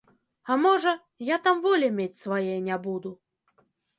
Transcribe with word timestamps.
А 0.53 0.55
можа, 0.61 0.93
я 1.27 1.37
там 1.47 1.61
волі 1.67 1.91
мець 1.99 2.21
свае 2.23 2.55
не 2.69 2.79
буду. 2.89 3.15